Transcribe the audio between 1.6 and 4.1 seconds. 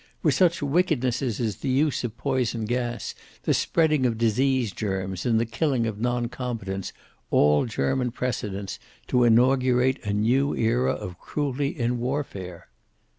use of poison gas, the spreading